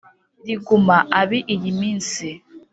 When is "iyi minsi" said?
1.53-2.27